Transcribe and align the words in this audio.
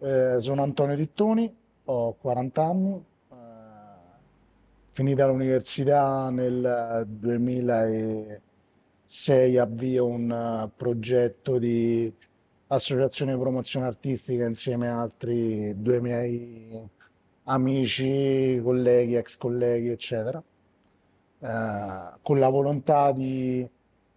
Eh, 0.00 0.36
sono 0.38 0.62
Antonio 0.62 0.94
Tittoni, 0.94 1.52
ho 1.86 2.14
40 2.14 2.62
anni, 2.62 2.94
eh, 2.94 3.34
finita 4.92 5.26
l'università 5.26 6.30
nel 6.30 7.04
2006 7.04 9.58
avvio 9.58 10.06
un 10.06 10.30
eh, 10.30 10.70
progetto 10.76 11.58
di 11.58 12.12
associazione 12.68 13.34
di 13.34 13.40
promozione 13.40 13.86
artistica 13.86 14.44
insieme 14.44 14.88
a 14.88 15.00
altri 15.00 15.74
due 15.82 16.00
miei 16.00 16.80
amici, 17.44 18.60
colleghi, 18.62 19.16
ex 19.16 19.36
colleghi, 19.36 19.88
eccetera, 19.88 20.40
eh, 21.40 22.18
con 22.22 22.38
la 22.38 22.48
volontà 22.48 23.10
di 23.10 23.68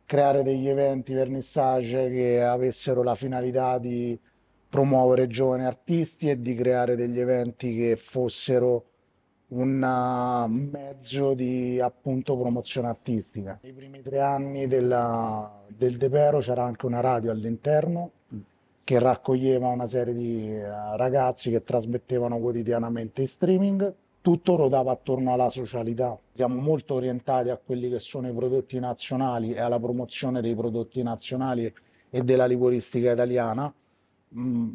creare 0.05 0.43
degli 0.43 0.67
eventi 0.67 1.13
vernissage 1.13 2.07
che 2.11 2.43
avessero 2.43 3.01
la 3.01 3.15
finalità 3.15 3.79
di 3.79 4.19
promuovere 4.71 5.27
giovani 5.27 5.65
artisti 5.65 6.29
e 6.29 6.41
di 6.41 6.55
creare 6.55 6.95
degli 6.95 7.19
eventi 7.19 7.75
che 7.75 7.97
fossero 7.97 8.85
un 9.49 9.83
uh, 9.83 10.47
mezzo 10.49 11.33
di 11.33 11.77
appunto 11.81 12.37
promozione 12.37 12.87
artistica. 12.87 13.59
Nei 13.63 13.73
primi 13.73 14.01
tre 14.01 14.21
anni 14.21 14.67
della, 14.67 15.61
del 15.67 15.97
Depero 15.97 16.39
c'era 16.39 16.63
anche 16.63 16.85
una 16.85 17.01
radio 17.01 17.31
all'interno 17.31 18.11
che 18.85 18.97
raccoglieva 18.97 19.67
una 19.67 19.87
serie 19.87 20.13
di 20.13 20.49
uh, 20.49 20.95
ragazzi 20.95 21.51
che 21.51 21.63
trasmettevano 21.63 22.39
quotidianamente 22.39 23.19
in 23.19 23.27
streaming. 23.27 23.93
Tutto 24.21 24.55
ruotava 24.55 24.91
attorno 24.91 25.33
alla 25.33 25.49
socialità. 25.49 26.17
Siamo 26.31 26.61
molto 26.61 26.93
orientati 26.93 27.49
a 27.49 27.57
quelli 27.57 27.89
che 27.89 27.99
sono 27.99 28.29
i 28.29 28.33
prodotti 28.33 28.79
nazionali 28.79 29.51
e 29.53 29.59
alla 29.59 29.79
promozione 29.79 30.39
dei 30.39 30.55
prodotti 30.55 31.03
nazionali 31.03 31.73
e 32.09 32.23
della 32.23 32.45
liquoristica 32.45 33.11
italiana 33.11 33.73
mh, 34.31 34.69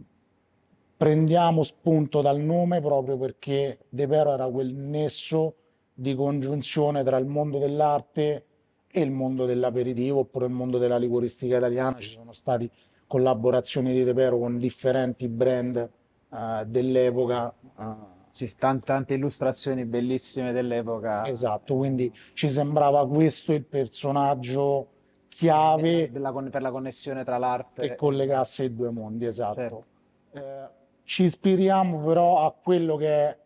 prendiamo 0.97 1.63
spunto 1.63 2.21
dal 2.21 2.41
nome 2.41 2.81
proprio 2.81 3.17
perché 3.17 3.79
De 3.89 4.07
Pero 4.07 4.33
era 4.33 4.47
quel 4.49 4.73
nesso 4.73 5.55
di 5.93 6.15
congiunzione 6.15 7.05
tra 7.05 7.17
il 7.17 7.27
mondo 7.27 7.59
dell'arte 7.59 8.45
e 8.89 9.01
il 9.01 9.11
mondo 9.11 9.45
dell'aperitivo 9.45 10.21
oppure 10.21 10.47
il 10.47 10.53
mondo 10.53 10.79
della 10.79 10.99
liquoristica 10.99 11.57
italiana. 11.59 11.97
Ci 11.97 12.11
sono 12.11 12.33
state 12.33 12.71
collaborazioni 13.07 13.93
di 13.93 14.05
De 14.05 14.15
Pero 14.15 14.39
con 14.39 14.59
differenti 14.59 15.29
brand 15.29 15.89
uh, 16.29 16.65
dell'epoca. 16.65 17.53
Uh, 17.77 18.15
sì, 18.31 18.55
tante, 18.55 18.87
tante, 18.87 19.15
illustrazioni 19.15 19.85
bellissime 19.85 20.53
dell'epoca. 20.53 21.27
Esatto, 21.27 21.77
quindi 21.77 22.13
ci 22.35 22.51
sembrava 22.51 23.07
questo 23.07 23.53
il 23.53 23.65
personaggio 23.65 24.89
chiave 25.37 26.11
della, 26.11 26.31
della, 26.31 26.49
per 26.49 26.63
la 26.63 26.71
connessione 26.71 27.23
tra 27.23 27.37
l'arte 27.37 27.83
e 27.83 27.95
collegasse 27.95 28.65
i 28.65 28.75
due 28.75 28.91
mondi, 28.91 29.27
esatto. 29.27 29.61
Certo. 29.61 29.85
Eh, 30.33 30.69
ci 31.05 31.25
ispiriamo 31.25 32.03
però 32.03 32.47
a 32.47 32.53
quello 32.53 32.97
che 32.97 33.09
è 33.09 33.39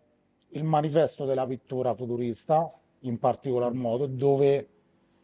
il 0.50 0.62
manifesto 0.62 1.24
della 1.24 1.44
pittura 1.46 1.92
futurista, 1.92 2.72
in 3.00 3.18
particolar 3.18 3.72
modo, 3.72 4.06
dove 4.06 4.68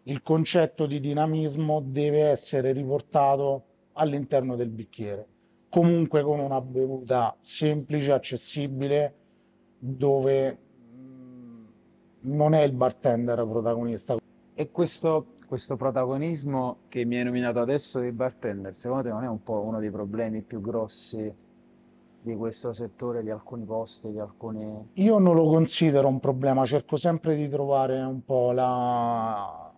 il 0.03 0.23
concetto 0.23 0.87
di 0.87 0.99
dinamismo 0.99 1.81
deve 1.85 2.31
essere 2.31 2.73
riportato 2.73 3.63
all'interno 3.93 4.57
del 4.57 4.69
bicchiere, 4.69 5.27
comunque 5.69 6.23
con 6.23 6.41
una 6.41 6.61
bevuta 6.61 7.37
semplice, 7.39 8.11
accessibile, 8.11 9.15
dove 9.79 10.59
mm, 10.97 11.65
non 12.23 12.55
è 12.55 12.63
il 12.63 12.73
bartender 12.73 13.47
protagonista. 13.47 14.17
E 14.53 14.71
questo 14.71 15.35
questo 15.47 15.77
protagonismo 15.77 16.79
che 16.89 17.05
mi 17.05 17.17
hai 17.17 17.25
nominato 17.25 17.61
adesso 17.61 18.01
di 18.01 18.11
bartender, 18.11 18.75
secondo 18.75 19.05
te 19.05 19.09
non 19.11 19.25
è 19.25 19.29
un 19.29 19.43
po' 19.43 19.61
uno 19.61 19.79
dei 19.79 19.91
problemi 19.91 20.43
più 20.43 20.61
grossi 20.61 21.33
di 22.21 22.35
questo 22.35 22.73
settore, 22.73 23.23
di 23.23 23.31
alcuni 23.31 23.65
posti, 23.65 24.11
di 24.11 24.19
alcuni... 24.19 24.91
Io 24.95 25.19
non 25.19 25.37
lo 25.37 25.49
considero 25.49 26.09
un 26.09 26.19
problema, 26.19 26.65
cerco 26.65 26.97
sempre 26.97 27.37
di 27.37 27.49
trovare 27.49 28.01
un 28.01 28.25
po' 28.25 28.51
la, 28.51 29.73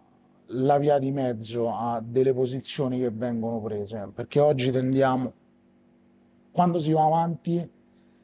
la 0.47 0.79
via 0.79 0.99
di 0.99 1.11
mezzo 1.11 1.71
a 1.71 2.03
delle 2.03 2.33
posizioni 2.33 2.99
che 3.01 3.11
vengono 3.11 3.61
prese, 3.61 4.09
perché 4.15 4.41
oggi 4.41 4.71
tendiamo, 4.71 5.33
quando 6.51 6.79
si 6.79 6.93
va 6.93 7.05
avanti, 7.05 7.71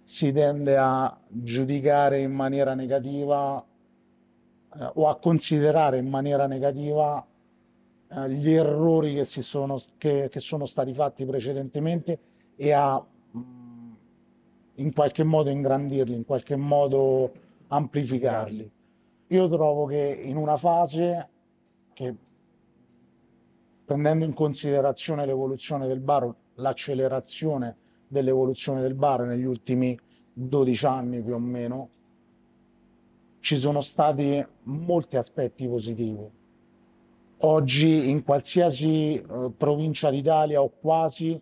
si 0.02 0.32
tende 0.32 0.76
a 0.78 1.14
giudicare 1.28 2.20
in 2.20 2.32
maniera 2.32 2.72
negativa 2.74 3.62
eh, 4.74 4.90
o 4.94 5.08
a 5.08 5.16
considerare 5.16 5.98
in 5.98 6.08
maniera 6.08 6.46
negativa 6.46 7.26
eh, 8.14 8.30
gli 8.30 8.50
errori 8.50 9.14
che, 9.14 9.24
sono, 9.24 9.80
che, 9.98 10.28
che, 10.30 10.40
sono, 10.40 10.66
stati 10.66 10.94
fatti 10.94 11.24
precedentemente 11.24 12.18
e 12.54 12.72
a 12.72 13.04
mm, 13.36 13.92
in 14.76 14.92
qualche 14.92 15.24
modo 15.24 15.50
ingrandirli, 15.50 16.14
in 16.14 16.24
qualche 16.24 16.56
modo 16.56 17.32
amplificarli. 17.68 18.70
Io 19.28 19.48
trovo 19.48 19.86
che 19.86 20.22
in 20.24 20.36
una 20.36 20.56
fase 20.56 21.28
che 21.92 22.14
prendendo 23.84 24.24
in 24.24 24.34
considerazione 24.34 25.26
l'evoluzione 25.26 25.86
del 25.86 26.00
bar, 26.00 26.32
l'accelerazione 26.54 27.76
dell'evoluzione 28.06 28.80
del 28.80 28.94
bar 28.94 29.22
negli 29.22 29.44
ultimi 29.44 29.98
12 30.32 30.86
anni 30.86 31.22
più 31.22 31.34
o 31.34 31.38
meno, 31.38 31.88
ci 33.40 33.56
sono 33.56 33.80
stati 33.80 34.44
molti 34.62 35.16
aspetti 35.16 35.66
positivi 35.66 36.42
Oggi 37.38 38.08
in 38.08 38.22
qualsiasi 38.22 39.14
eh, 39.14 39.50
provincia 39.56 40.10
d'Italia 40.10 40.62
o 40.62 40.70
quasi 40.80 41.40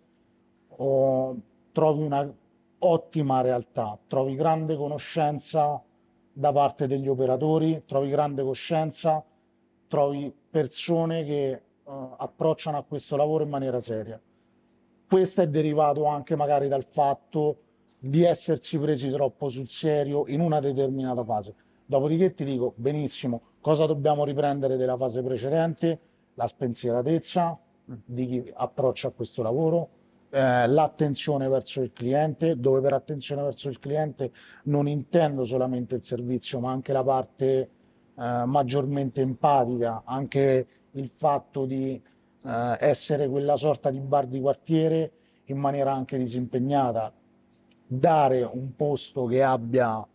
oh, 0.67 1.37
trovi 1.71 2.03
una 2.03 2.33
ottima 2.79 3.41
realtà, 3.41 3.97
trovi 4.07 4.35
grande 4.35 4.75
conoscenza 4.75 5.81
da 6.33 6.51
parte 6.51 6.87
degli 6.87 7.07
operatori, 7.07 7.83
trovi 7.85 8.09
grande 8.09 8.43
coscienza, 8.43 9.23
trovi 9.87 10.33
persone 10.49 11.23
che 11.23 11.49
eh, 11.51 11.61
approcciano 12.17 12.77
a 12.77 12.83
questo 12.83 13.15
lavoro 13.15 13.43
in 13.43 13.49
maniera 13.49 13.79
seria. 13.79 14.19
Questo 15.07 15.41
è 15.41 15.47
derivato 15.47 16.05
anche 16.05 16.35
magari 16.35 16.67
dal 16.67 16.85
fatto 16.85 17.57
di 17.99 18.23
essersi 18.23 18.77
presi 18.79 19.09
troppo 19.11 19.47
sul 19.47 19.69
serio 19.69 20.25
in 20.27 20.41
una 20.41 20.59
determinata 20.59 21.23
fase. 21.23 21.53
Dopodiché 21.85 22.33
ti 22.33 22.43
dico 22.43 22.73
benissimo, 22.75 23.41
Cosa 23.63 23.85
dobbiamo 23.85 24.25
riprendere 24.25 24.75
della 24.75 24.97
fase 24.97 25.23
precedente? 25.23 25.99
La 26.33 26.49
spensieratezza 26.49 27.57
di 27.85 28.27
chi 28.27 28.53
approccia 28.53 29.07
a 29.07 29.11
questo 29.11 29.41
lavoro, 29.41 29.87
eh, 30.31 30.67
l'attenzione 30.67 31.47
verso 31.47 31.81
il 31.81 31.93
cliente, 31.93 32.59
dove 32.59 32.81
per 32.81 32.91
attenzione 32.91 33.41
verso 33.41 33.69
il 33.69 33.79
cliente 33.79 34.33
non 34.63 34.89
intendo 34.89 35.45
solamente 35.45 35.95
il 35.95 36.03
servizio, 36.03 36.59
ma 36.59 36.71
anche 36.71 36.91
la 36.91 37.05
parte 37.05 37.69
eh, 38.17 38.43
maggiormente 38.45 39.21
empatica, 39.21 40.01
anche 40.03 40.67
il 40.91 41.07
fatto 41.07 41.63
di 41.63 41.93
eh, 42.43 42.77
essere 42.81 43.29
quella 43.29 43.55
sorta 43.55 43.89
di 43.91 43.99
bar 44.01 44.27
di 44.27 44.41
quartiere 44.41 45.11
in 45.45 45.57
maniera 45.57 45.93
anche 45.93 46.17
disimpegnata, 46.17 47.13
dare 47.87 48.43
un 48.43 48.75
posto 48.75 49.23
che 49.23 49.41
abbia 49.41 50.05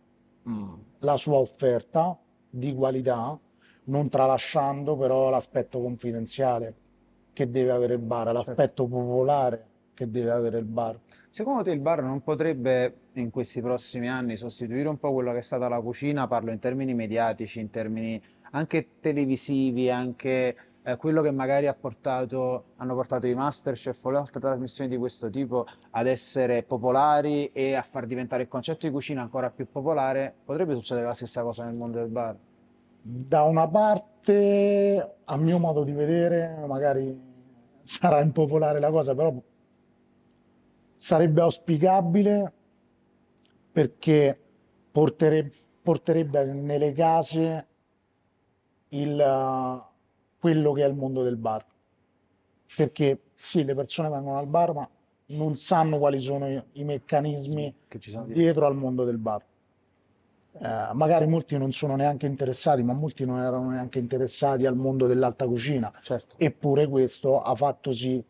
mh, 0.43 0.73
la 0.99 1.17
sua 1.17 1.37
offerta, 1.37 2.15
di 2.49 2.73
qualità, 2.73 3.37
non 3.85 4.09
tralasciando 4.09 4.97
però 4.97 5.29
l'aspetto 5.29 5.79
confidenziale 5.81 6.73
che 7.33 7.49
deve 7.49 7.71
avere 7.71 7.93
il 7.93 7.99
bar, 7.99 8.31
l'aspetto 8.31 8.87
popolare 8.87 9.65
che 9.93 10.09
deve 10.09 10.31
avere 10.31 10.57
il 10.59 10.65
bar. 10.65 10.97
Secondo 11.29 11.63
te 11.63 11.71
il 11.71 11.79
bar 11.79 12.01
non 12.01 12.21
potrebbe 12.21 12.95
in 13.13 13.29
questi 13.29 13.61
prossimi 13.61 14.09
anni 14.09 14.37
sostituire 14.37 14.87
un 14.87 14.97
po' 14.97 15.11
quello 15.11 15.31
che 15.31 15.39
è 15.39 15.41
stata 15.41 15.67
la 15.67 15.81
cucina? 15.81 16.27
Parlo 16.27 16.51
in 16.51 16.59
termini 16.59 16.93
mediatici, 16.93 17.59
in 17.59 17.69
termini 17.69 18.21
anche 18.51 18.87
televisivi, 18.99 19.89
anche 19.89 20.55
eh, 20.81 20.95
quello 20.95 21.21
che 21.21 21.31
magari 21.31 21.67
ha 21.67 21.73
portato, 21.73 22.65
hanno 22.77 22.95
portato 22.95 23.27
i 23.27 23.35
Masterchef 23.35 24.03
o 24.05 24.09
le 24.09 24.17
altre 24.17 24.39
trasmissioni 24.39 24.89
di 24.89 24.97
questo 24.97 25.29
tipo 25.29 25.65
ad 25.91 26.07
essere 26.07 26.63
popolari 26.63 27.51
e 27.51 27.75
a 27.75 27.81
far 27.81 28.05
diventare 28.05 28.43
il 28.43 28.47
concetto 28.47 28.87
di 28.87 28.93
cucina 28.93 29.21
ancora 29.21 29.49
più 29.49 29.67
popolare, 29.69 30.33
potrebbe 30.43 30.73
succedere 30.73 31.05
la 31.05 31.13
stessa 31.13 31.43
cosa 31.43 31.65
nel 31.65 31.77
mondo 31.77 31.99
del 31.99 32.07
bar? 32.07 32.35
Da 33.01 33.43
una 33.43 33.67
parte, 33.67 35.15
a 35.23 35.37
mio 35.37 35.59
modo 35.59 35.83
di 35.83 35.91
vedere, 35.91 36.63
magari 36.67 37.17
sarà 37.83 38.19
impopolare 38.21 38.79
la 38.79 38.91
cosa, 38.91 39.15
però 39.15 39.33
sarebbe 40.97 41.41
auspicabile 41.41 42.53
perché 43.71 44.37
porterebbe, 44.91 45.53
porterebbe 45.81 46.43
nelle 46.43 46.91
case 46.91 47.67
il, 48.89 49.83
quello 50.39 50.71
che 50.73 50.83
è 50.83 50.87
il 50.87 50.95
mondo 50.95 51.23
del 51.23 51.37
bar. 51.37 51.65
Perché 52.75 53.21
sì, 53.35 53.63
le 53.63 53.73
persone 53.73 54.09
vengono 54.09 54.37
al 54.37 54.47
bar, 54.47 54.73
ma 54.73 54.89
non 55.27 55.55
sanno 55.57 55.97
quali 55.97 56.19
sono 56.19 56.47
i, 56.49 56.61
i 56.73 56.83
meccanismi 56.83 57.73
dietro 58.25 58.65
al 58.65 58.75
mondo 58.75 59.03
del 59.03 59.17
bar. 59.17 59.43
Eh, 60.61 60.89
magari 60.93 61.25
molti 61.25 61.57
non 61.57 61.71
sono 61.71 61.95
neanche 61.95 62.25
interessati, 62.25 62.83
ma 62.83 62.93
molti 62.93 63.23
non 63.25 63.39
erano 63.39 63.69
neanche 63.69 63.97
interessati 63.97 64.65
al 64.65 64.75
mondo 64.75 65.07
dell'alta 65.07 65.45
cucina. 65.45 65.91
Certo. 66.01 66.35
Eppure 66.37 66.87
questo 66.87 67.41
ha 67.41 67.55
fatto 67.55 67.93
sì 67.93 68.21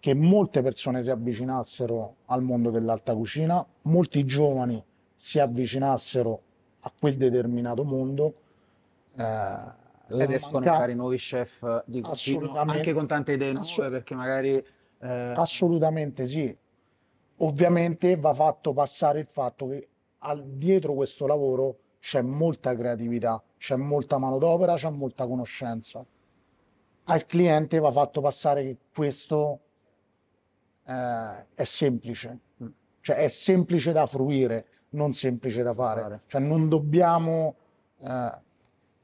che 0.00 0.14
molte 0.14 0.62
persone 0.62 1.02
si 1.02 1.10
avvicinassero 1.10 2.16
al 2.26 2.42
mondo 2.42 2.70
dell'alta 2.70 3.14
cucina, 3.14 3.64
molti 3.82 4.24
giovani 4.24 4.82
si 5.14 5.38
avvicinassero 5.38 6.40
a 6.80 6.92
quel 6.98 7.14
determinato 7.14 7.84
mondo. 7.84 8.34
Eh, 9.16 9.82
ed 10.08 10.30
escono 10.30 10.66
magari 10.66 10.94
nuovi 10.94 11.16
chef 11.16 11.84
di 11.86 12.00
cucina, 12.00 12.62
anche 12.62 12.92
con 12.92 13.06
tante 13.06 13.32
idee 13.32 13.52
nuove, 13.52 13.90
perché 13.90 14.14
magari... 14.14 14.62
Eh... 15.00 15.32
Assolutamente 15.36 16.26
sì. 16.26 16.54
Ovviamente 17.38 18.16
va 18.16 18.34
fatto 18.34 18.72
passare 18.72 19.20
il 19.20 19.26
fatto 19.26 19.68
che 19.68 19.88
al, 20.26 20.44
dietro 20.44 20.94
questo 20.94 21.26
lavoro 21.26 21.78
c'è 22.00 22.20
molta 22.20 22.74
creatività, 22.74 23.42
c'è 23.56 23.76
molta 23.76 24.18
manodopera, 24.18 24.74
c'è 24.74 24.90
molta 24.90 25.26
conoscenza. 25.26 26.04
Al 27.04 27.26
cliente 27.26 27.78
va 27.78 27.90
fatto 27.90 28.20
passare 28.20 28.62
che 28.62 28.76
questo 28.92 29.60
eh, 30.84 31.46
è 31.54 31.64
semplice, 31.64 32.38
mm. 32.62 32.66
cioè 33.00 33.16
è 33.16 33.28
semplice 33.28 33.92
da 33.92 34.06
fruire, 34.06 34.66
non 34.90 35.12
semplice 35.12 35.62
da 35.62 35.72
fare. 35.72 36.22
Cioè 36.26 36.40
non 36.40 36.68
dobbiamo 36.68 37.54
eh, 38.00 38.38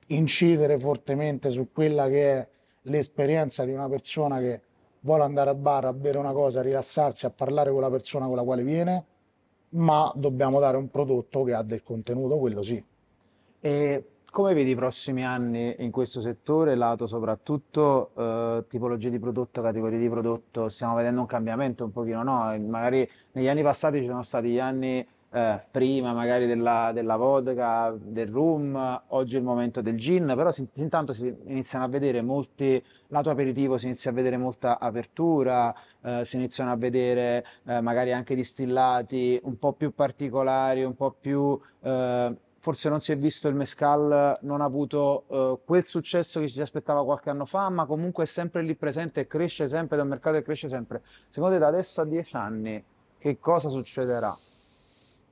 incidere 0.08 0.78
fortemente 0.78 1.50
su 1.50 1.70
quella 1.72 2.08
che 2.08 2.32
è 2.32 2.48
l'esperienza 2.82 3.64
di 3.64 3.72
una 3.72 3.88
persona 3.88 4.38
che 4.38 4.62
vuole 5.00 5.24
andare 5.24 5.50
al 5.50 5.56
bar 5.56 5.86
a 5.86 5.92
bere 5.92 6.18
una 6.18 6.32
cosa, 6.32 6.60
a 6.60 6.62
rilassarsi, 6.62 7.26
a 7.26 7.30
parlare 7.30 7.70
con 7.70 7.80
la 7.80 7.90
persona 7.90 8.26
con 8.26 8.36
la 8.36 8.42
quale 8.42 8.62
viene, 8.62 9.06
ma 9.70 10.10
dobbiamo 10.14 10.58
dare 10.60 10.76
un 10.76 10.88
prodotto 10.90 11.42
che 11.44 11.54
ha 11.54 11.62
del 11.62 11.82
contenuto, 11.82 12.38
quello 12.38 12.62
sì. 12.62 12.82
E 13.60 14.04
come 14.30 14.54
vedi 14.54 14.70
i 14.70 14.74
prossimi 14.74 15.24
anni 15.24 15.74
in 15.78 15.90
questo 15.90 16.20
settore, 16.20 16.74
lato 16.76 17.06
soprattutto 17.06 18.10
eh, 18.16 18.64
tipologie 18.68 19.10
di 19.10 19.18
prodotto, 19.18 19.60
categorie 19.60 19.98
di 19.98 20.08
prodotto? 20.08 20.68
Stiamo 20.68 20.94
vedendo 20.94 21.20
un 21.20 21.26
cambiamento 21.26 21.84
un 21.84 21.92
pochino, 21.92 22.22
no? 22.22 22.56
Magari 22.66 23.08
negli 23.32 23.48
anni 23.48 23.62
passati 23.62 23.98
ci 24.00 24.06
sono 24.06 24.22
stati 24.22 24.48
gli 24.48 24.58
anni 24.58 25.06
eh, 25.32 25.60
prima 25.70 26.12
magari 26.12 26.46
della, 26.46 26.90
della, 26.92 27.16
vodka, 27.16 27.94
del 27.96 28.28
rum, 28.28 29.02
oggi 29.08 29.36
è 29.36 29.38
il 29.38 29.44
momento 29.44 29.80
del 29.80 29.96
gin, 29.96 30.32
però 30.36 30.50
si, 30.50 30.68
intanto 30.74 31.12
si 31.12 31.34
iniziano 31.46 31.84
a 31.84 31.88
vedere 31.88 32.20
molti, 32.20 32.82
lato 33.08 33.30
aperitivo 33.30 33.78
si 33.78 33.86
inizia 33.86 34.10
a 34.10 34.14
vedere 34.14 34.36
molta 34.36 34.78
apertura, 34.78 35.74
eh, 36.02 36.24
si 36.24 36.36
iniziano 36.36 36.72
a 36.72 36.76
vedere 36.76 37.44
eh, 37.64 37.80
magari 37.80 38.12
anche 38.12 38.34
distillati 38.34 39.38
un 39.44 39.58
po' 39.58 39.72
più 39.72 39.94
particolari, 39.94 40.82
un 40.84 40.94
po' 40.94 41.14
più... 41.18 41.58
Eh, 41.80 42.36
forse 42.60 42.90
non 42.90 43.00
si 43.00 43.10
è 43.12 43.16
visto 43.16 43.48
il 43.48 43.54
mescal, 43.54 44.36
non 44.42 44.60
ha 44.60 44.64
avuto 44.64 45.24
uh, 45.28 45.60
quel 45.64 45.82
successo 45.82 46.40
che 46.40 46.46
ci 46.46 46.52
si 46.52 46.60
aspettava 46.60 47.02
qualche 47.02 47.30
anno 47.30 47.46
fa, 47.46 47.70
ma 47.70 47.86
comunque 47.86 48.24
è 48.24 48.26
sempre 48.26 48.60
lì 48.60 48.74
presente 48.74 49.20
e 49.20 49.26
cresce 49.26 49.66
sempre, 49.66 49.96
da 49.96 50.02
un 50.02 50.10
mercato 50.10 50.36
che 50.36 50.42
cresce 50.42 50.68
sempre. 50.68 51.00
Secondo 51.30 51.54
te 51.54 51.60
da 51.62 51.68
adesso 51.68 52.02
a 52.02 52.04
dieci 52.04 52.36
anni 52.36 52.84
che 53.16 53.38
cosa 53.38 53.70
succederà? 53.70 54.36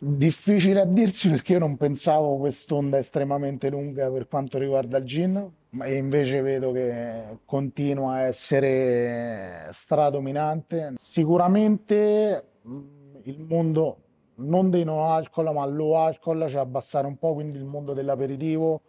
Difficile 0.00 0.81
a 0.81 0.85
dirsi 0.85 1.29
perché 1.29 1.55
io 1.55 1.59
non 1.59 1.77
pensavo 1.77 2.37
quest'onda 2.37 2.99
estremamente 2.99 3.69
lunga 3.69 4.09
per 4.09 4.29
quanto 4.29 4.56
riguarda 4.56 4.99
il 4.99 5.05
gin, 5.05 5.50
e 5.83 5.97
invece 5.97 6.41
vedo 6.41 6.71
che 6.71 7.39
continua 7.45 8.12
a 8.12 8.21
essere 8.23 9.69
stradominante. 9.73 10.95
Sicuramente 10.99 12.45
il 13.23 13.41
mondo 13.41 13.97
non 14.37 14.71
dei 14.71 14.85
no 14.85 15.05
alcol, 15.06 15.53
ma 15.53 15.67
low 15.67 15.95
alcol, 15.95 16.47
cioè 16.49 16.61
abbassare 16.61 17.09
un 17.09 17.19
po', 17.19 17.35
quindi 17.35 17.59
il 17.59 17.65
mondo 17.65 17.93
dell'aperitivo 17.93 18.81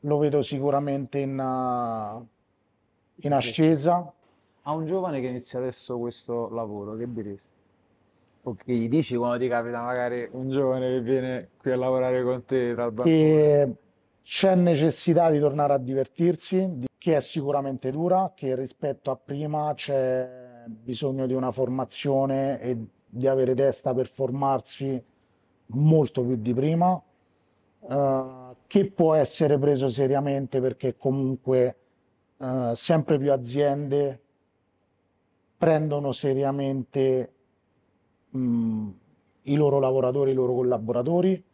lo 0.00 0.18
vedo 0.18 0.42
sicuramente 0.42 1.20
in, 1.20 1.42
in 3.14 3.32
ascesa. 3.32 4.12
A 4.62 4.72
un 4.72 4.84
giovane 4.84 5.22
che 5.22 5.28
inizia 5.28 5.58
adesso 5.58 5.98
questo 5.98 6.50
lavoro, 6.50 6.96
che 6.96 7.10
diresti? 7.10 7.59
O 8.42 8.54
che 8.54 8.72
gli 8.72 8.88
dici 8.88 9.16
quando 9.16 9.38
ti 9.38 9.48
capita 9.48 9.82
magari 9.82 10.28
un 10.32 10.48
giovane 10.48 10.88
che 10.88 11.00
viene 11.00 11.48
qui 11.58 11.72
a 11.72 11.76
lavorare 11.76 12.22
con 12.22 12.44
te 12.44 12.74
dal 12.74 12.94
Che 13.02 13.74
c'è 14.22 14.54
necessità 14.54 15.30
di 15.30 15.38
tornare 15.38 15.74
a 15.74 15.78
divertirsi, 15.78 16.86
che 16.96 17.16
è 17.16 17.20
sicuramente 17.20 17.90
dura, 17.90 18.32
che 18.34 18.54
rispetto 18.54 19.10
a 19.10 19.16
prima 19.16 19.72
c'è 19.74 20.64
bisogno 20.66 21.26
di 21.26 21.34
una 21.34 21.50
formazione 21.50 22.60
e 22.60 22.76
di 23.06 23.26
avere 23.26 23.54
testa 23.54 23.92
per 23.92 24.08
formarsi 24.08 25.02
molto 25.66 26.22
più 26.22 26.36
di 26.36 26.54
prima, 26.54 27.00
eh, 27.88 28.24
che 28.66 28.90
può 28.90 29.14
essere 29.14 29.58
preso 29.58 29.88
seriamente 29.88 30.60
perché 30.60 30.96
comunque 30.96 31.76
eh, 32.36 32.72
sempre 32.74 33.18
più 33.18 33.32
aziende 33.32 34.20
prendono 35.58 36.12
seriamente 36.12 37.32
mh, 38.30 38.88
i 39.42 39.56
loro 39.56 39.78
lavoratori, 39.78 40.30
i 40.32 40.34
loro 40.34 40.54
collaboratori 40.54 41.44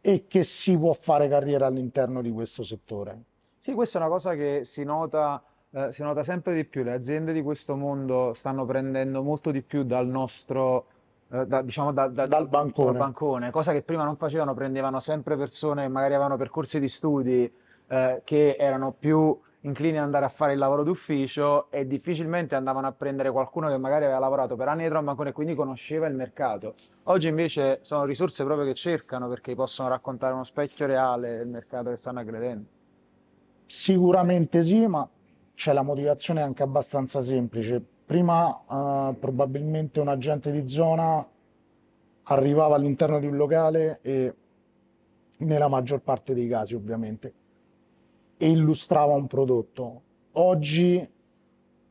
e 0.00 0.26
che 0.26 0.44
si 0.44 0.76
può 0.76 0.92
fare 0.92 1.28
carriera 1.28 1.66
all'interno 1.66 2.20
di 2.20 2.30
questo 2.30 2.62
settore. 2.62 3.22
Sì, 3.56 3.72
questa 3.72 3.98
è 3.98 4.02
una 4.02 4.10
cosa 4.10 4.34
che 4.34 4.60
si 4.64 4.84
nota, 4.84 5.42
eh, 5.70 5.92
si 5.92 6.02
nota 6.02 6.22
sempre 6.22 6.54
di 6.54 6.64
più. 6.64 6.82
Le 6.82 6.92
aziende 6.92 7.32
di 7.32 7.40
questo 7.40 7.74
mondo 7.76 8.34
stanno 8.34 8.66
prendendo 8.66 9.22
molto 9.22 9.50
di 9.50 9.62
più 9.62 9.84
dal 9.84 10.06
nostro, 10.06 10.86
eh, 11.30 11.46
da, 11.46 11.62
diciamo 11.62 11.92
da, 11.92 12.08
da, 12.08 12.26
dal, 12.26 12.48
bancone. 12.48 12.92
dal, 12.92 13.00
bancone. 13.00 13.50
cosa 13.50 13.72
che 13.72 13.80
prima 13.80 14.04
non 14.04 14.16
facevano, 14.16 14.52
prendevano 14.52 15.00
sempre 15.00 15.36
persone 15.36 15.84
che 15.84 15.88
magari 15.88 16.12
avevano 16.12 16.36
percorsi 16.36 16.78
di 16.78 16.88
studi 16.88 17.50
eh, 17.86 18.20
che 18.24 18.56
erano 18.58 18.92
più 18.92 19.38
inclini 19.64 19.96
ad 19.96 20.04
andare 20.04 20.24
a 20.26 20.28
fare 20.28 20.52
il 20.52 20.58
lavoro 20.58 20.82
d'ufficio 20.82 21.70
e 21.70 21.86
difficilmente 21.86 22.54
andavano 22.54 22.86
a 22.86 22.92
prendere 22.92 23.30
qualcuno 23.30 23.68
che 23.68 23.78
magari 23.78 24.04
aveva 24.04 24.18
lavorato 24.18 24.56
per 24.56 24.68
anni 24.68 24.84
al 24.84 25.02
bancone 25.02 25.30
e 25.30 25.32
quindi 25.32 25.54
conosceva 25.54 26.06
il 26.06 26.14
mercato. 26.14 26.74
Oggi 27.04 27.28
invece 27.28 27.78
sono 27.82 28.04
risorse 28.04 28.44
proprio 28.44 28.66
che 28.66 28.74
cercano 28.74 29.28
perché 29.28 29.54
possono 29.54 29.88
raccontare 29.88 30.34
uno 30.34 30.44
specchio 30.44 30.86
reale 30.86 31.38
del 31.38 31.48
mercato 31.48 31.90
che 31.90 31.96
stanno 31.96 32.20
aggredendo. 32.20 32.68
Sicuramente 33.66 34.62
sì, 34.62 34.86
ma 34.86 35.08
c'è 35.54 35.72
la 35.72 35.82
motivazione 35.82 36.42
anche 36.42 36.62
abbastanza 36.62 37.22
semplice. 37.22 37.82
Prima 38.04 38.50
eh, 38.50 39.14
probabilmente 39.18 40.00
un 40.00 40.08
agente 40.08 40.50
di 40.52 40.68
zona 40.68 41.26
arrivava 42.24 42.74
all'interno 42.74 43.18
di 43.18 43.26
un 43.26 43.36
locale 43.36 43.98
e 44.02 44.34
nella 45.38 45.68
maggior 45.68 46.00
parte 46.00 46.34
dei 46.34 46.46
casi 46.46 46.74
ovviamente 46.74 47.32
e 48.44 48.50
illustrava 48.50 49.14
un 49.14 49.26
prodotto. 49.26 50.02
Oggi 50.32 51.08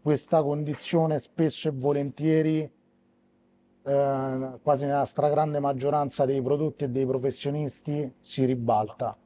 questa 0.03 0.43
condizione 0.43 1.17
spesso 1.17 1.67
e 1.67 1.71
volentieri, 1.71 2.71
eh, 3.81 4.49
quasi 4.61 4.85
nella 4.85 5.05
stragrande 5.05 5.57
maggioranza 5.57 6.25
dei 6.25 6.43
prodotti 6.43 6.83
e 6.83 6.89
dei 6.89 7.07
professionisti, 7.07 8.13
si 8.19 8.45
ribalta. 8.45 9.17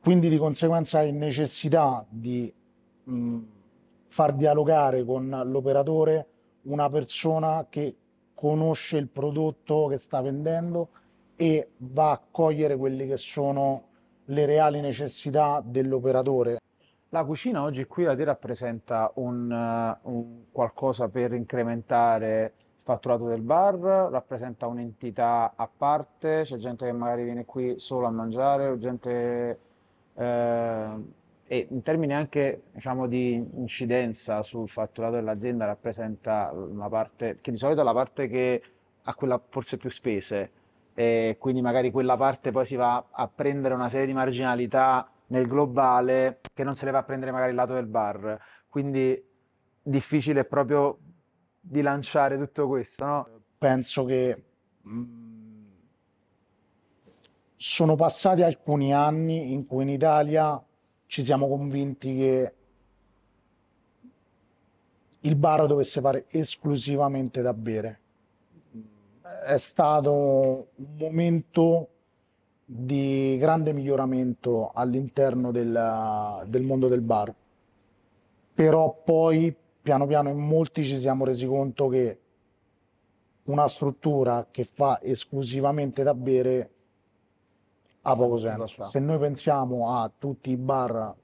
Quindi 0.00 0.28
di 0.28 0.38
conseguenza 0.38 0.98
hai 0.98 1.10
necessità 1.10 2.06
di 2.08 2.52
mh, 3.02 3.38
far 4.06 4.34
dialogare 4.34 5.04
con 5.04 5.28
l'operatore 5.46 6.28
una 6.62 6.88
persona 6.90 7.66
che 7.68 7.96
conosce 8.34 8.98
il 8.98 9.08
prodotto 9.08 9.88
che 9.88 9.98
sta 9.98 10.20
vendendo 10.20 10.90
e 11.34 11.70
va 11.78 12.12
a 12.12 12.22
cogliere 12.30 12.76
quelli 12.76 13.04
che 13.08 13.16
sono 13.16 13.88
le 14.26 14.46
reali 14.46 14.80
necessità 14.80 15.62
dell'operatore. 15.64 16.58
La 17.10 17.24
cucina 17.24 17.62
oggi 17.62 17.84
qui 17.84 18.06
a 18.06 18.16
te 18.16 18.24
rappresenta 18.24 19.12
un, 19.16 19.50
uh, 19.50 20.10
un 20.10 20.44
qualcosa 20.50 21.08
per 21.08 21.32
incrementare 21.32 22.52
il 22.56 22.80
fatturato 22.82 23.26
del 23.26 23.40
bar, 23.40 23.76
rappresenta 24.10 24.66
un'entità 24.66 25.52
a 25.54 25.68
parte, 25.68 26.42
c'è 26.42 26.56
gente 26.56 26.86
che 26.86 26.92
magari 26.92 27.24
viene 27.24 27.44
qui 27.44 27.78
solo 27.78 28.06
a 28.06 28.10
mangiare, 28.10 28.78
gente... 28.78 29.58
Eh, 30.14 31.22
e 31.46 31.66
in 31.70 31.82
termini 31.82 32.14
anche 32.14 32.62
diciamo, 32.72 33.06
di 33.06 33.34
incidenza 33.34 34.42
sul 34.42 34.68
fatturato 34.68 35.16
dell'azienda 35.16 35.66
rappresenta 35.66 36.50
una 36.52 36.88
parte, 36.88 37.38
che 37.40 37.50
di 37.50 37.58
solito 37.58 37.82
è 37.82 37.84
la 37.84 37.92
parte 37.92 38.28
che 38.28 38.62
ha 39.02 39.14
quella 39.14 39.40
forse 39.48 39.76
più 39.76 39.90
spese, 39.90 40.50
e 40.94 41.36
quindi 41.40 41.60
magari 41.60 41.90
quella 41.90 42.16
parte 42.16 42.52
poi 42.52 42.64
si 42.64 42.76
va 42.76 43.08
a 43.10 43.26
prendere 43.26 43.74
una 43.74 43.88
serie 43.88 44.06
di 44.06 44.12
marginalità 44.12 45.08
nel 45.26 45.48
globale 45.48 46.40
che 46.54 46.62
non 46.62 46.76
se 46.76 46.84
le 46.84 46.92
va 46.92 46.98
a 46.98 47.02
prendere 47.02 47.32
magari 47.32 47.50
il 47.50 47.56
lato 47.56 47.74
del 47.74 47.86
bar. 47.86 48.38
Quindi 48.68 49.20
difficile 49.82 50.44
proprio 50.44 50.98
bilanciare 51.60 52.38
tutto 52.38 52.68
questo, 52.68 53.04
no? 53.04 53.28
Penso 53.58 54.04
che 54.04 54.44
mm, 54.86 55.64
sono 57.56 57.96
passati 57.96 58.42
alcuni 58.42 58.94
anni 58.94 59.52
in 59.52 59.66
cui 59.66 59.82
in 59.82 59.88
Italia 59.88 60.62
ci 61.06 61.24
siamo 61.24 61.48
convinti 61.48 62.14
che 62.14 62.54
il 65.20 65.36
bar 65.36 65.66
dovesse 65.66 66.00
fare 66.00 66.26
esclusivamente 66.28 67.40
da 67.40 67.54
bere 67.54 68.00
è 69.44 69.56
stato 69.56 70.68
un 70.74 70.96
momento 70.96 71.88
di 72.64 73.36
grande 73.38 73.72
miglioramento 73.72 74.70
all'interno 74.74 75.50
del, 75.50 76.44
del 76.46 76.62
mondo 76.62 76.88
del 76.88 77.00
bar, 77.00 77.34
però 78.54 79.00
poi 79.02 79.54
piano 79.80 80.06
piano 80.06 80.28
in 80.28 80.38
molti 80.38 80.84
ci 80.84 80.98
siamo 80.98 81.24
resi 81.24 81.46
conto 81.46 81.88
che 81.88 82.18
una 83.44 83.68
struttura 83.68 84.46
che 84.50 84.64
fa 84.64 85.00
esclusivamente 85.02 86.02
da 86.02 86.14
bere 86.14 86.70
ha 88.02 88.16
poco 88.16 88.36
senso. 88.36 88.86
Se 88.86 88.98
noi 88.98 89.18
pensiamo 89.18 89.98
a 89.98 90.10
tutti 90.16 90.50
i 90.50 90.56
bar 90.56 91.14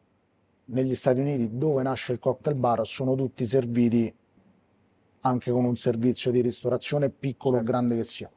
negli 0.67 0.95
Stati 0.95 1.21
Uniti 1.21 1.57
dove 1.57 1.83
nasce 1.83 2.13
il 2.13 2.19
cocktail 2.19 2.57
bar, 2.57 2.87
sono 2.87 3.15
tutti 3.15 3.47
serviti 3.47 4.15
anche 5.21 5.51
con 5.51 5.65
un 5.65 5.77
servizio 5.77 6.31
di 6.31 6.41
ristorazione 6.41 7.11
piccolo 7.11 7.59
o 7.59 7.63
grande 7.63 7.97
che 7.97 8.05
sia. 8.05 8.31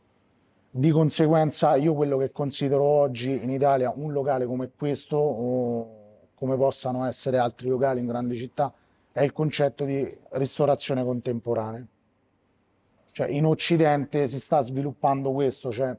Di 0.70 0.90
conseguenza 0.90 1.76
io 1.76 1.94
quello 1.94 2.18
che 2.18 2.32
considero 2.32 2.84
oggi 2.84 3.44
in 3.44 3.52
Italia 3.52 3.92
un 3.96 4.12
locale 4.12 4.46
come 4.46 4.72
questo 4.76 5.18
o 5.18 6.02
come 6.34 6.58
possano 6.58 7.06
essere 7.06 7.38
altri 7.38 7.70
locali 7.70 8.00
in 8.00 8.08
grandi 8.08 8.36
città 8.36 8.74
è 9.12 9.22
il 9.22 9.32
concetto 9.32 9.86
di 9.86 10.18
ristorazione 10.32 11.04
contemporanea. 11.04 11.86
Cioè 13.12 13.28
in 13.28 13.46
Occidente 13.46 14.28
si 14.28 14.40
sta 14.40 14.62
sviluppando 14.62 15.32
questo, 15.32 15.72
cioè 15.72 15.96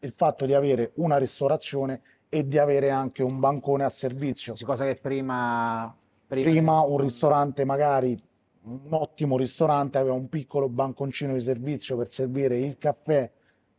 il 0.00 0.12
fatto 0.14 0.44
di 0.44 0.52
avere 0.52 0.90
una 0.94 1.16
ristorazione 1.16 2.02
e 2.28 2.48
di 2.48 2.58
avere 2.58 2.90
anche 2.90 3.22
un 3.22 3.38
bancone 3.38 3.84
a 3.84 3.88
servizio. 3.88 4.54
Cosa 4.64 4.84
che 4.84 4.96
prima... 4.96 5.96
Prima, 6.26 6.50
prima 6.50 6.80
un 6.80 6.98
ristorante 6.98 7.64
magari 7.64 8.20
un 8.64 8.86
ottimo 8.90 9.36
ristorante 9.36 9.98
aveva 9.98 10.14
un 10.14 10.28
piccolo 10.28 10.68
banconcino 10.68 11.34
di 11.34 11.40
servizio 11.40 11.96
per 11.96 12.08
servire 12.10 12.56
il 12.56 12.78
caffè, 12.78 13.30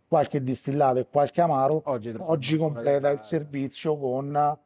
qualche 0.08 0.44
distillato 0.44 1.00
e 1.00 1.08
qualche 1.10 1.42
amaro. 1.42 1.82
Oggi, 1.86 2.14
Oggi 2.18 2.58
completa 2.58 3.10
il 3.10 3.22
servizio 3.22 3.98
con 3.98 4.58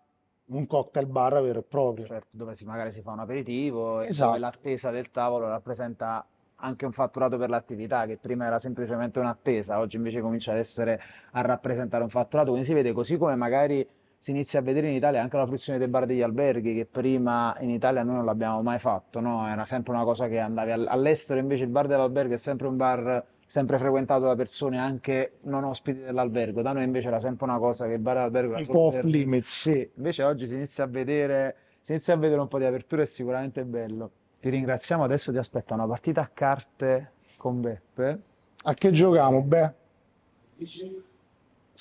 un 0.45 0.67
cocktail 0.67 1.05
bar 1.05 1.41
vero 1.41 1.59
e 1.59 1.63
proprio. 1.63 2.05
Certo, 2.05 2.35
dove 2.35 2.55
si, 2.55 2.65
magari 2.65 2.91
si 2.91 3.01
fa 3.01 3.11
un 3.11 3.19
aperitivo 3.19 4.01
esatto. 4.01 4.35
e 4.35 4.39
l'attesa 4.39 4.89
del 4.91 5.11
tavolo 5.11 5.47
rappresenta 5.47 6.25
anche 6.61 6.85
un 6.85 6.91
fatturato 6.91 7.37
per 7.37 7.49
l'attività 7.49 8.05
che 8.05 8.17
prima 8.17 8.45
era 8.45 8.59
semplicemente 8.59 9.19
un'attesa, 9.19 9.79
oggi 9.79 9.95
invece 9.95 10.19
comincia 10.19 10.51
ad 10.51 10.57
essere 10.57 11.01
a 11.31 11.41
rappresentare 11.41 12.03
un 12.03 12.09
fatturato, 12.09 12.49
quindi 12.49 12.67
si 12.67 12.73
vede 12.73 12.91
così 12.91 13.17
come 13.17 13.35
magari 13.35 13.87
si 14.21 14.31
inizia 14.31 14.59
a 14.59 14.61
vedere 14.61 14.89
in 14.89 14.95
Italia 14.95 15.21
anche 15.21 15.37
la 15.37 15.45
fruizione 15.45 15.79
dei 15.79 15.87
bar 15.87 16.05
degli 16.05 16.21
alberghi, 16.21 16.75
che 16.75 16.85
prima 16.85 17.55
in 17.61 17.69
Italia 17.69 18.03
noi 18.03 18.15
non 18.15 18.25
l'abbiamo 18.25 18.61
mai 18.61 18.77
fatto, 18.77 19.21
no? 19.21 19.47
Era 19.47 19.65
sempre 19.65 19.93
una 19.93 20.03
cosa 20.03 20.27
che 20.27 20.39
andavi 20.39 20.71
all'estero, 20.71 21.39
invece 21.39 21.63
il 21.63 21.69
bar 21.69 21.87
dell'albergo 21.87 22.33
è 22.33 22.37
sempre 22.37 22.67
un 22.67 22.75
bar 22.75 23.25
sempre 23.47 23.79
frequentato 23.79 24.25
da 24.25 24.35
persone 24.35 24.77
anche 24.77 25.37
non 25.43 25.63
ospiti 25.63 26.01
dell'albergo. 26.01 26.61
Da 26.61 26.73
noi 26.73 26.83
invece 26.83 27.07
era 27.07 27.19
sempre 27.19 27.45
una 27.45 27.57
cosa 27.57 27.87
che 27.87 27.93
il 27.93 27.99
bar 27.99 28.29
dell'albergo 28.29 28.55
era 28.55 28.77
off 28.77 28.93
per... 28.93 29.05
limits. 29.05 29.61
Sì, 29.61 29.89
invece 29.95 30.23
oggi 30.23 30.45
si 30.45 30.53
inizia 30.53 30.83
a 30.83 30.87
vedere 30.87 31.55
si 31.81 31.91
inizia 31.93 32.13
a 32.13 32.17
vedere 32.17 32.39
un 32.41 32.47
po' 32.47 32.59
di 32.59 32.65
apertura 32.65 33.01
e 33.01 33.05
sicuramente 33.05 33.61
è 33.61 33.63
bello. 33.63 34.11
Ti 34.39 34.49
ringraziamo, 34.49 35.03
adesso 35.03 35.31
ti 35.31 35.37
aspetta 35.37 35.73
una 35.73 35.87
partita 35.87 36.21
a 36.21 36.29
carte 36.31 37.11
con 37.37 37.61
Beppe. 37.61 38.19
A 38.63 38.73
che 38.73 38.91
giochiamo, 38.91 39.41
Beh? 39.41 39.73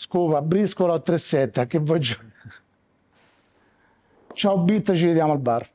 Scopa, 0.00 0.40
briscola 0.42 1.02
3-7, 1.04 1.58
a 1.58 1.66
che 1.66 1.80
vuoi 1.80 1.98
giocare? 1.98 2.32
Ciao 4.32 4.58
Bit, 4.58 4.94
ci 4.94 5.06
vediamo 5.06 5.32
al 5.32 5.40
bar. 5.40 5.68